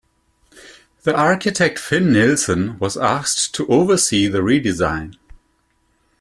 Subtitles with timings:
[1.03, 5.15] The architect Finn Nilsson was asked to oversee the redesign.